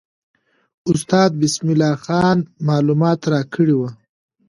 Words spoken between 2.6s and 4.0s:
معلومات راکړي وو.